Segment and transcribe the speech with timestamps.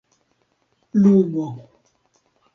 [1.01, 1.45] lumo